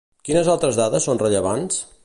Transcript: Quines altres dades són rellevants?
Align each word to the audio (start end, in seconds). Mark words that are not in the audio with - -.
Quines 0.29 0.49
altres 0.53 0.79
dades 0.81 1.07
són 1.11 1.23
rellevants? 1.25 1.83